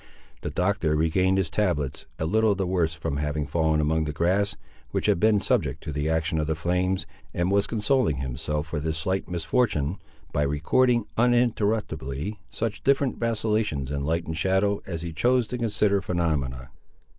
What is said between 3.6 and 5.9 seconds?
among the grass which had been subject